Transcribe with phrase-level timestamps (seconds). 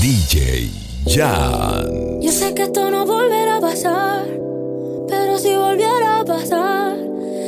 [0.00, 0.70] DJ
[1.06, 2.20] Jan.
[2.22, 4.24] Yo sé que esto no volverá a pasar,
[5.06, 6.96] pero si volviera a pasar,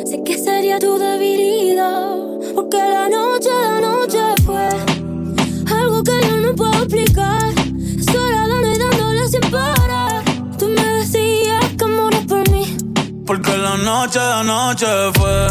[0.04, 2.12] sé que sería tu debilidad.
[2.54, 4.68] Porque la noche, la noche fue
[5.74, 7.40] algo que yo no puedo explicar.
[8.04, 10.22] Solo dando y dándole sin parar.
[10.58, 12.76] Tú me decías que morías por mí.
[13.26, 15.46] Porque la noche, la noche fue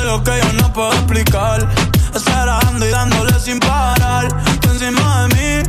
[0.00, 1.68] algo que yo no puedo explicar.
[2.12, 4.26] Esperando y dándole sin parar.
[4.60, 5.68] Tú encima de mí,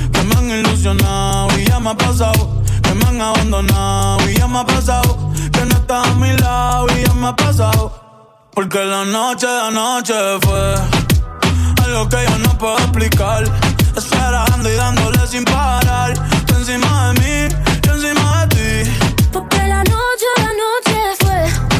[0.31, 1.59] me han ilusionado.
[1.59, 4.29] Y ya me ha pasado que me han abandonado.
[4.29, 6.87] Y ya me ha pasado que no estás a mi lado.
[6.95, 7.91] Y ya me ha pasado.
[8.53, 10.75] Porque la noche de noche fue
[11.85, 13.43] algo que yo no puedo explicar.
[13.95, 16.13] Esperando y dándole sin parar.
[16.45, 18.91] Tú encima de mí, yo encima de ti.
[19.31, 21.70] Porque la noche, la noche fue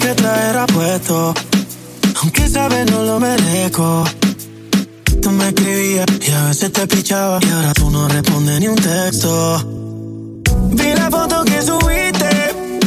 [0.00, 1.34] qué traerá puesto,
[2.20, 4.04] aunque sabes no lo merezco.
[5.22, 8.76] Tú me escribías y a veces te pichaba y ahora tú no respondes ni un
[8.76, 9.64] texto.
[10.72, 12.79] Vi la foto que subiste,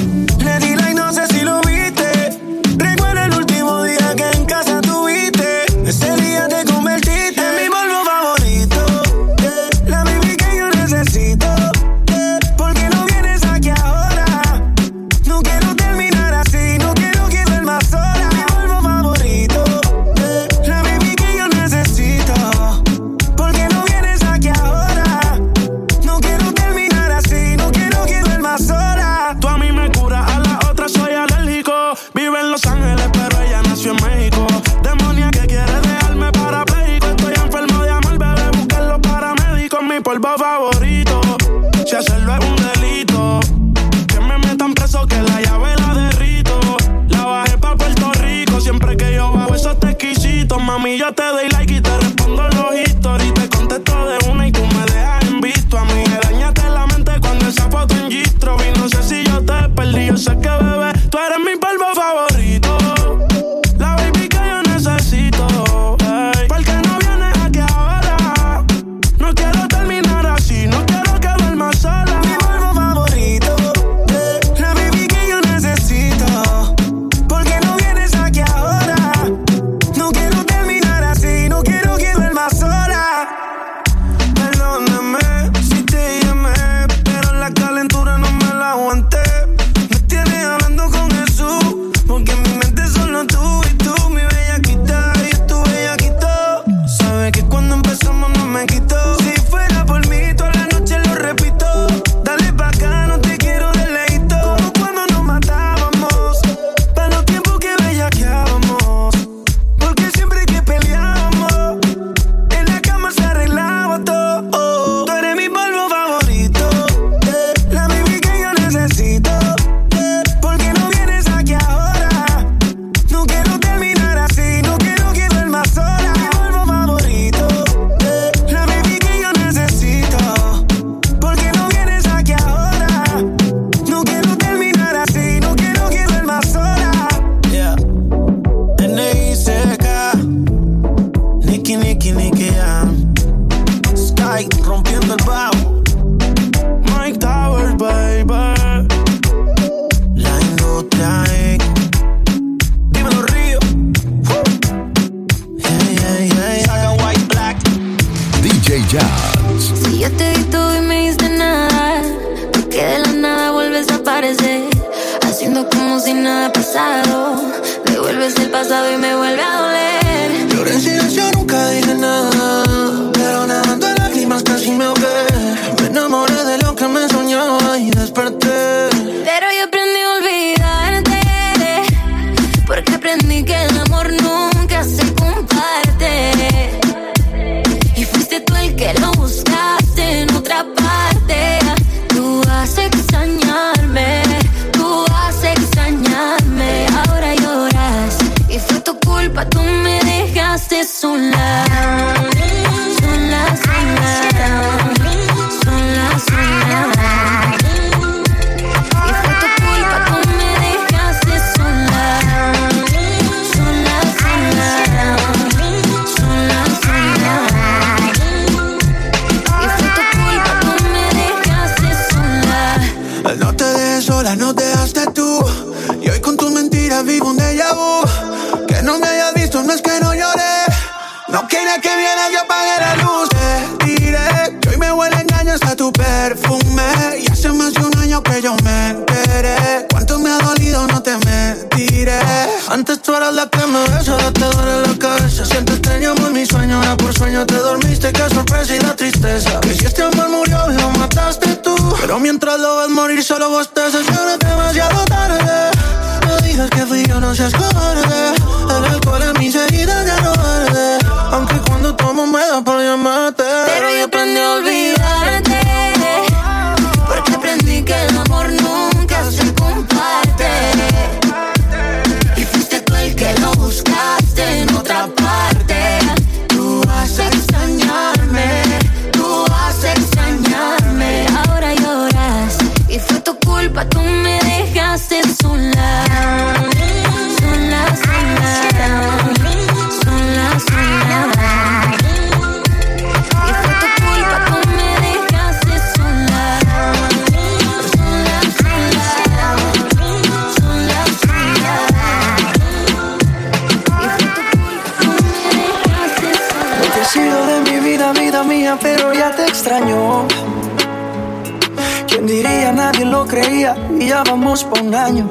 [314.93, 315.29] año.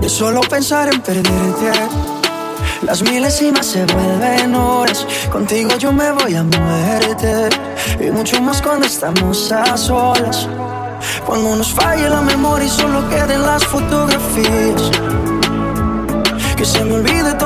[0.00, 1.72] De solo pensar en perderte.
[2.82, 5.06] Las milésimas se vuelven horas.
[5.30, 7.48] Contigo yo me voy a muerte.
[8.00, 10.48] Y mucho más cuando estamos a solas.
[11.24, 14.90] Cuando nos falle la memoria y solo queden las fotografías.
[16.56, 17.45] Que se me olvide todo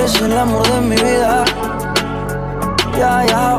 [0.00, 1.44] Eres el amor de mi vida.
[2.98, 3.58] Ya, ya.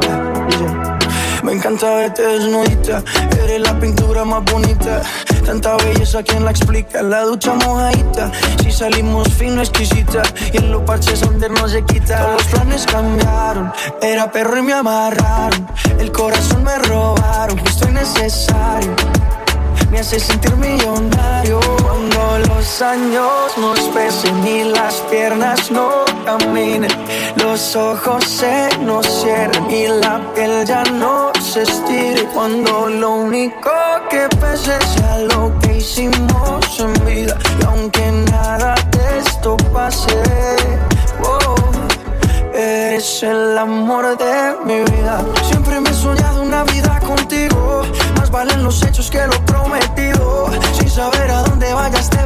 [1.44, 3.04] Me encanta verte desnudita.
[3.44, 5.04] Eres la pintura más bonita.
[5.46, 7.04] Tanta belleza, ¿quién la explica?
[7.04, 8.32] La ducha mojadita.
[8.64, 10.24] Si salimos fino, exquisita.
[10.52, 12.18] Y en los parches donde no se quita.
[12.18, 13.72] Todos los planes cambiaron.
[14.02, 15.68] Era perro y me amarraron.
[16.00, 17.60] El corazón me robaron.
[17.60, 18.96] Justo y necesario
[19.92, 21.60] me hace sentir millonario.
[21.84, 26.92] Cuando los años nos pesen y las piernas no caminen
[27.36, 32.24] Los ojos se nos cierren y la piel ya no se estire.
[32.34, 33.72] Cuando lo único
[34.10, 40.16] que pese sea lo que hicimos en vida Y aunque nada de esto pase
[41.24, 41.56] oh,
[42.54, 45.24] Eres el amor de mi vida.
[45.44, 47.84] Siempre me he soñado una vida contigo
[48.18, 49.81] Más valen los hechos que lo prometido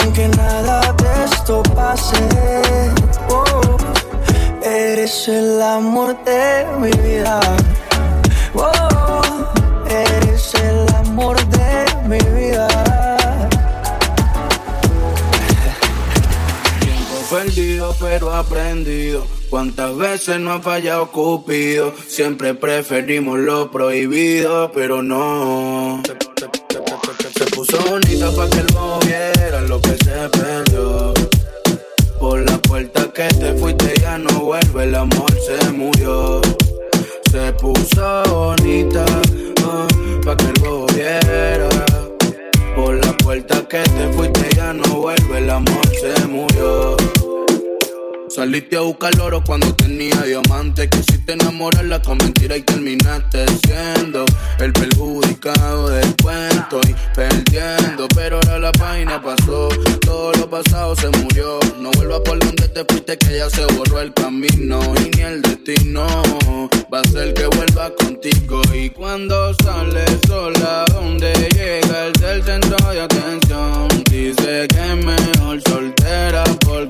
[0.00, 2.16] Aunque nada de esto pase
[3.30, 3.76] oh,
[4.64, 7.40] Eres el amor de mi vida
[8.54, 9.22] oh,
[9.88, 12.68] Eres el amor de mi vida
[17.30, 19.26] Perdido pero aprendido.
[19.50, 21.92] Cuántas veces no ha fallado Cupido.
[22.08, 26.02] Siempre preferimos lo prohibido, pero no.
[26.06, 26.50] Se- se-
[27.28, 27.78] se- se puso
[28.16, 31.14] bonita pa' que el viera lo que se perdió.
[32.18, 36.40] Por la puerta que te fuiste ya no vuelve, el amor se murió.
[48.56, 50.88] Saliste a buscar oro cuando tenía diamante.
[50.88, 54.24] Quisiste enamorarla con mentira y terminaste siendo
[54.58, 58.08] el perjudicado del cuento y perdiendo.
[58.14, 59.68] Pero ahora la página pasó,
[60.00, 61.60] todo lo pasado se murió.
[61.78, 65.42] No vuelvas por donde te fuiste, que ya se borró el camino y ni el
[65.42, 66.06] destino
[66.90, 68.62] va a ser que vuelva contigo.
[68.72, 75.60] Y cuando sales sola, donde llega el del centro de atención, dice que es mejor
[75.60, 75.95] soltera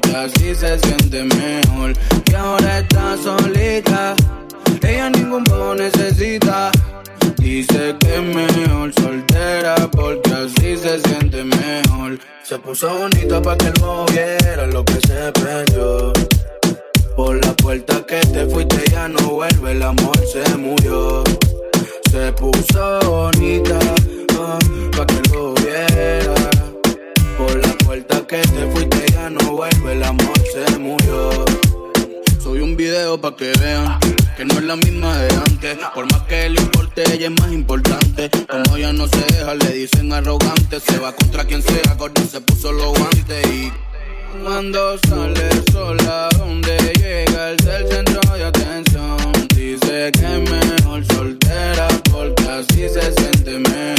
[0.01, 1.93] porque así se siente mejor.
[2.31, 4.15] Y ahora está solita,
[4.83, 6.71] ella ningún poco necesita.
[7.39, 12.19] Dice que es mejor soltera porque así se siente mejor.
[12.43, 13.75] Se puso bonita para que el
[14.13, 16.13] viera lo que se perdió.
[17.17, 21.25] Por la puerta que te fuiste ya no vuelve, el amor se murió.
[22.11, 26.36] Se puso bonita uh, pa' que lo viera.
[27.97, 31.31] Que te fuiste ya no vuelve, el amor se murió.
[32.43, 33.99] Soy un video pa' que vean
[34.37, 35.79] que no es la misma de antes.
[35.95, 38.29] Por más que le importe, ella es más importante.
[38.51, 40.79] Como ella no se deja, le dicen arrogante.
[40.79, 43.73] Se va contra quien sea, corta se puso los guantes y.
[44.43, 49.17] Cuando sale sola, donde llega el centro de atención.
[49.55, 53.96] Dice que es mejor soltera porque así se siente mejor.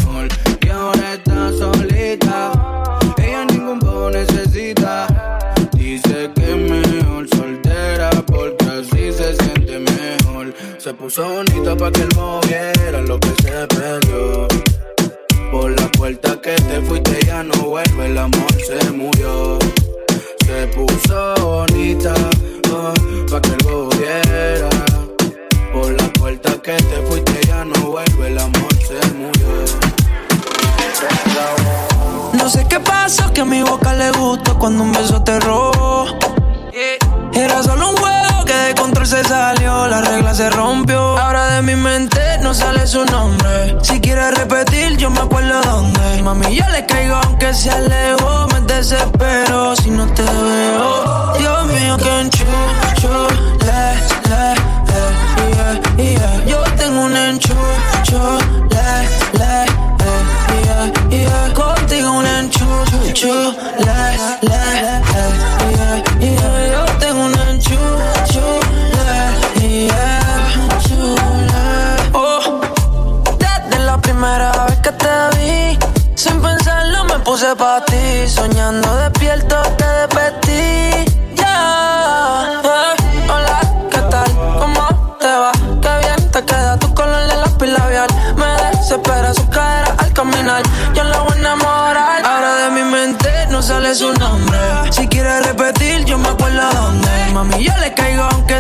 [11.08, 14.46] Se puso bonita para que él moviera lo que se perdió.
[15.52, 19.58] Por la puerta que te fuiste ya no vuelve, el amor se murió.
[20.46, 24.70] Se puso bonita uh, pa' que él viera.
[25.72, 29.48] Por la puerta que te fuiste ya no vuelve, el amor se murió.
[32.34, 36.06] No sé qué pasó, que a mi boca le gustó cuando un beso te robó.
[37.34, 41.18] Era solo un juego que de control se salió, la regla se rompió.
[41.18, 43.77] Ahora de mi mente no sale su nombre.
[43.84, 46.22] Si quieres repetir, yo me acuerdo dónde.
[46.24, 48.48] Mami, yo le caigo aunque se alejó.
[48.54, 51.34] Me desespero si no te veo.
[51.38, 52.10] Dios mío, que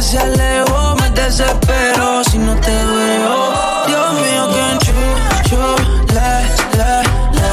[0.01, 0.95] se alejó.
[0.95, 3.53] Me desespero si no te veo.
[3.87, 5.75] Dios mío, que enchucho,
[6.13, 6.31] le,
[6.77, 6.93] le,
[7.37, 7.51] le,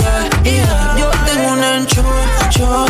[0.00, 0.94] yeah, yeah.
[0.98, 2.86] Yo tengo un enchucho,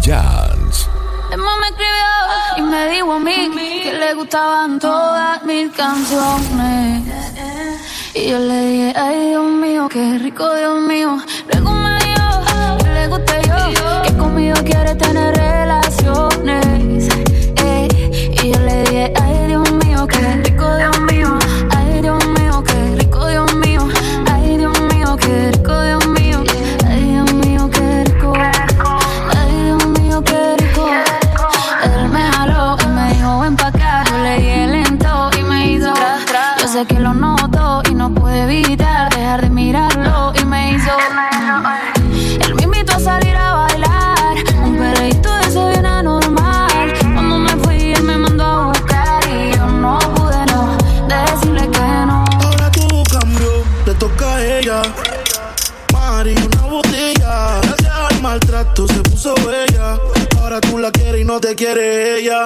[0.00, 0.88] Jans.
[1.30, 7.02] Emma me escribió y me dijo a mí que le gustaban todas mis canciones.
[8.14, 11.18] Y yo le dije, ay Dios mío, qué rico Dios mío.
[11.50, 17.08] Luego me dijo que le guste yo, que conmigo quiere tener relaciones.
[17.56, 17.88] Ey,
[18.42, 20.91] y yo le dije, ay Dios mío, qué rico Dios mío.
[61.32, 62.44] No te quiere ella.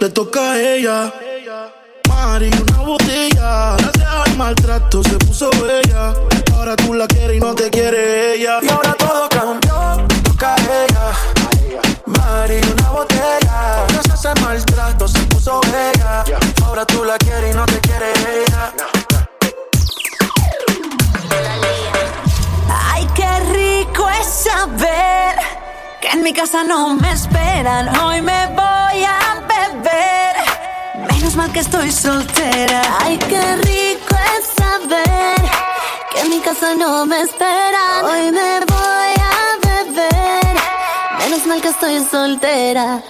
[0.00, 1.12] Le toca a ella.
[2.08, 3.76] Mari, una botella.
[3.78, 6.14] Gracias al maltrato se puso bella.
[6.54, 8.58] Ahora tú la quieres y no te quiere ella.
[8.62, 11.80] Y ahora todo cambió, toca a ella.
[12.06, 13.86] Mari, una botella.
[13.88, 16.24] Gracias al maltrato se puso bella.
[16.64, 18.72] Ahora tú la quieres y no te quiere ella.
[22.68, 25.53] Ay, qué rico es saber
[26.04, 27.88] que en mi casa no me esperan.
[28.00, 30.34] Hoy me voy a beber.
[31.10, 32.82] Menos mal que estoy soltera.
[33.00, 35.40] Ay, qué rico es saber
[36.10, 38.04] que en mi casa no me esperan.
[38.04, 39.34] Hoy me voy a
[39.66, 40.54] beber.
[41.20, 43.02] Menos mal que estoy soltera.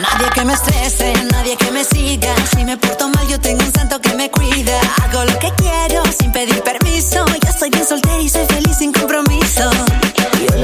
[0.00, 2.34] Nadie que me estrese, nadie que me siga.
[2.50, 4.80] Si me porto mal, yo tengo un santo que me cuida.
[5.04, 7.24] Hago lo que quiero sin pedir permiso.
[7.44, 9.70] Ya estoy bien soltera y soy feliz sin compromiso.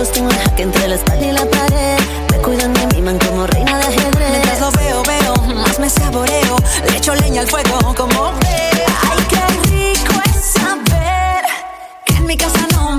[0.02, 1.96] Los tengo en jaque entre la espalda y la pared.
[2.32, 4.30] Me cuidan, me miman como reina de ajedrez.
[4.30, 6.56] Mientras lo veo, veo, más me saboreo.
[6.90, 8.84] Le echo leña al fuego como ve.
[9.08, 11.44] Ay, qué rico es saber
[12.04, 12.98] que en mi casa no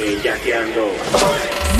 [0.00, 0.96] Bellaqueando.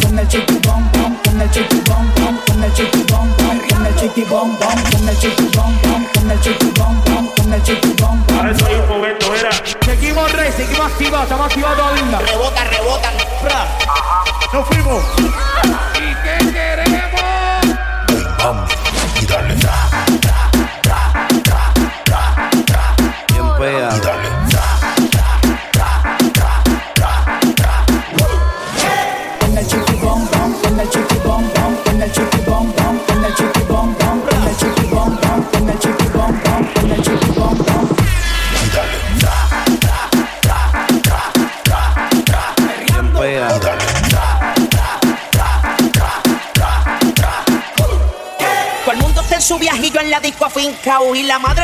[0.03, 3.59] Con el chiqui bom bom, con el chiqui bom bom, con el chiqui bom bom,
[3.67, 7.27] con el chiqui bom bom, con el chiqui bom bom, con el chiqui bom bom,
[7.35, 8.37] con el chiqui bom bom.
[8.37, 9.51] Ahora soy un momento, era.
[9.87, 12.19] Seguimos rey, seguimos activados, estamos activados todavía.
[12.19, 13.11] Rebota, rebota.
[14.53, 15.03] Nos fuimos.
[15.95, 16.90] ¿Y qué queremos?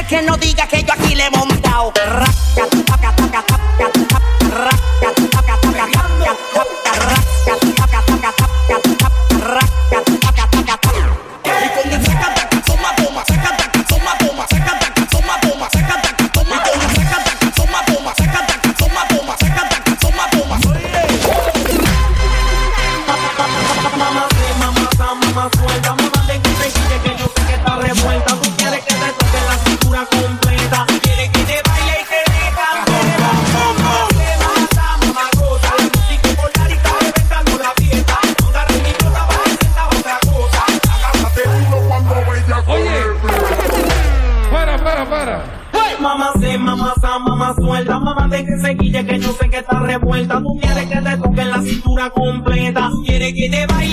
[0.09, 1.93] Que no diga que yo aquí le he montao
[53.27, 53.33] completa.
[53.33, 53.86] Quieres que te baile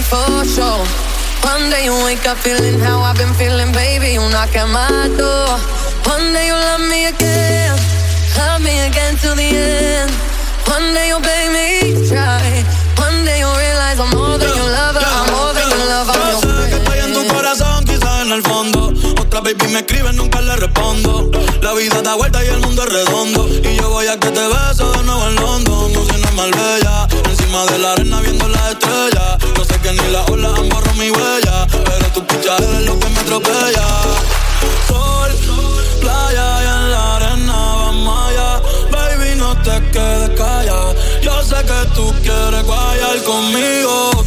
[0.00, 0.84] me for sure.
[1.44, 4.12] One day you wake up feeling how I've been feeling, baby.
[4.16, 5.52] You knock at my door.
[6.12, 7.76] One day you'll love me again.
[8.36, 10.10] Love me again till the end.
[10.66, 12.40] One day you'll beg me to try.
[12.96, 15.04] One day you'll realize I'm more than your lover.
[15.04, 16.18] I'm more than your lover.
[16.32, 18.92] Yo sé que estoy en tu corazón, quizás en el fondo.
[19.20, 21.30] Otra baby me escribe, nunca le respondo.
[21.62, 23.48] La vida da vuelta y el mundo es redondo.
[23.48, 25.92] Y yo voy a que te beso de nuevo en London.
[25.92, 27.08] No soy normal bella.
[27.30, 29.30] Encima de la arena viendo las estrellas.
[29.92, 31.66] Ni las olas han borrado mi huella.
[31.68, 33.86] Pero tu picha es lo que me atropella.
[34.86, 35.30] Sol,
[36.00, 38.62] playa y en la arena vamos allá.
[38.92, 40.94] Baby, no te quedes callada.
[41.22, 44.19] Yo sé que tú quieres guayar conmigo.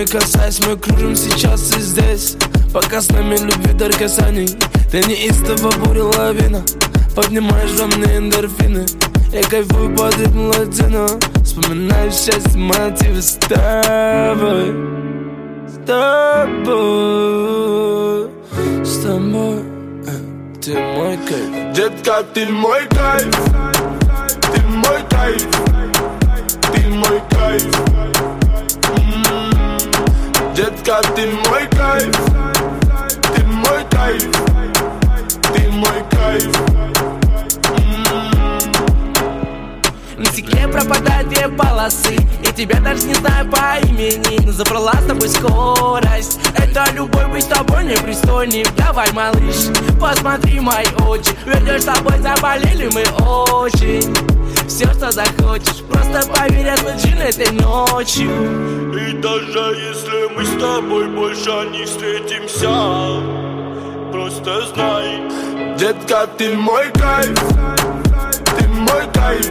[0.00, 2.36] Руками касаясь Мы кружим сейчас и здесь.
[2.72, 4.48] Пока с нами любви дар касаний.
[4.90, 6.62] Ты неистово буря лавина.
[7.14, 8.86] Поднимаешь во мне эндорфины.
[9.32, 11.06] Я кайфую под ритм латино.
[11.44, 14.74] Вспоминаю счастье, мотивы с тобой.
[15.68, 16.70] С тобой.
[18.84, 19.62] С тобой.
[20.06, 20.10] Э,
[20.62, 21.72] Ты мой кайф.
[21.74, 23.34] Детка, ты мой кайф.
[24.52, 25.48] Ты мой кайф.
[26.72, 27.99] Ты мой кайф.
[30.80, 32.16] Детка, ты мой кайф
[33.34, 34.30] Ты мой кайф
[35.52, 36.50] Ты мой кайф
[40.16, 42.14] На стекле пропадают две полосы.
[42.14, 44.44] И тебя даже не знаю по имени.
[44.46, 46.40] Но забрала с тобой скорость.
[46.56, 49.68] Это любовь быть с тобой непристойней Давай, малыш,
[50.00, 51.30] посмотри мои очи.
[51.44, 54.39] Вернешь с тобой, заболели мы очень
[54.70, 58.30] Все, что захочешь Просто поверь, случайно этой ночью
[58.94, 62.70] И даже если мы с тобой больше не встретимся
[64.12, 65.22] Просто знай
[65.76, 67.36] Детка, ты мой кайф
[68.56, 69.50] Ты мой кайф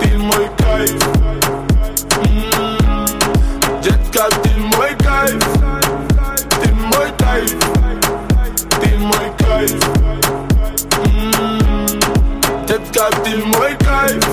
[0.00, 1.02] Ты мой кайф
[2.16, 3.06] М.
[3.80, 5.44] Детка, ты мой кайф
[6.60, 7.54] Ты мой кайф
[8.82, 9.43] Ты мой кайф
[12.94, 14.24] Ja, til mooi kijf.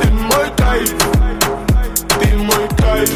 [0.00, 0.92] Til mooi kijf.
[2.20, 3.12] Til mooi kijf.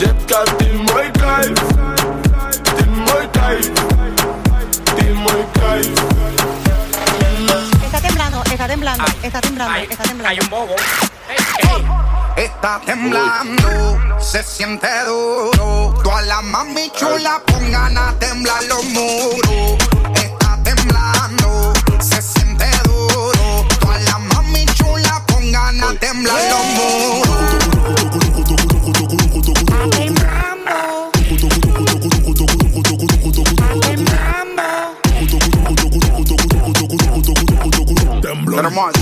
[0.00, 0.78] Jetka, til
[7.84, 10.28] Está temblando, está temblando, está temblando, está temblando.
[10.28, 10.76] Hay un bobo.
[11.28, 12.44] Hey, hey.
[12.44, 13.70] Está temblando,
[14.20, 15.94] se siente duro.
[16.04, 19.88] Toda la mami chula pongan a temblar los muros.
[20.78, 23.66] Temblando, se siente duro.
[23.80, 27.28] Todas las mami chulas pongan a temblar los muros.
[38.58, 38.92] Tenemos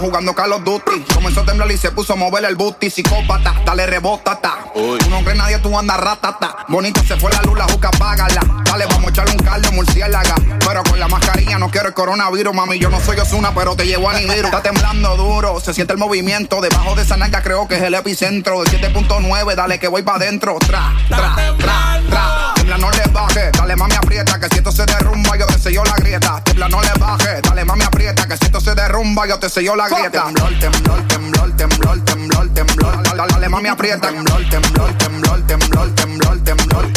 [0.00, 1.04] jugando Call of Duty.
[1.14, 2.90] Comenzó a temblar y se puso a mover el booty.
[2.90, 4.58] Psicópata, dale rebótata.
[4.74, 6.64] Tú no crees nadie, tú andas ratata.
[6.68, 8.40] Bonito se fue la luz, la juca, págala.
[8.64, 10.34] Dale, vamos a echarle un caldo, murciélaga.
[10.66, 12.78] Pero con la mascarilla no quiero el coronavirus, mami.
[12.78, 14.46] Yo no soy Osuna, pero te llevo a Nibiru.
[14.46, 16.60] Está temblando duro, se siente el movimiento.
[16.60, 18.62] Debajo de esa nalga creo que es el epicentro.
[18.64, 20.56] De 7.9, dale que voy pa' adentro.
[20.60, 22.57] Tra, tra, tra, tra.
[22.68, 23.50] Tiembla, no le baje.
[23.50, 24.38] Dale, mami, aprieta.
[24.38, 26.38] Que si esto se derrumba, yo te sello la grieta.
[26.44, 27.40] Tiembla, no le baje.
[27.40, 28.28] Dale, mami, aprieta.
[28.28, 30.24] Que si esto se derrumba, yo te sello la grieta.
[30.24, 33.02] Temblor, temblor, temblor, temblor, temblor, temblor.
[33.04, 34.08] Dale, dale, mami, aprieta.
[34.08, 36.92] Temblor, temblor, temblor, temblor, temblor, temblor.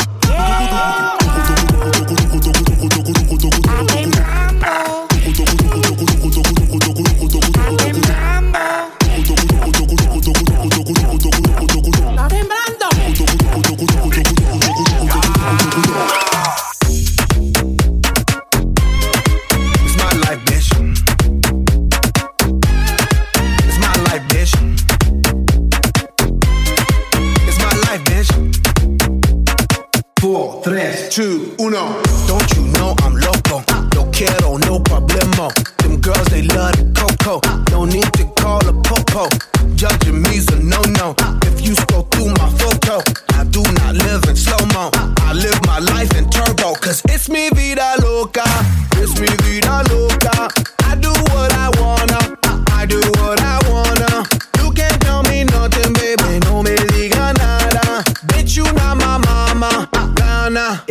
[4.52, 5.01] Está
[30.42, 30.74] 4, 3,
[32.28, 35.54] Don't you know I'm loco, no quiero, no problema.
[35.78, 39.51] Them girls, they love the coco, no need to call a popo.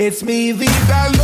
[0.03, 1.20] It's me vida loca.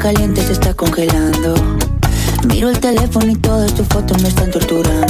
[0.00, 1.54] Caliente se está congelando.
[2.48, 5.09] Miro el teléfono y todas tus fotos me están torturando.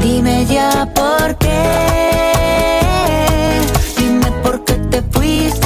[0.00, 1.60] Dime ya por qué.
[3.96, 5.65] Dime por qué te fuiste.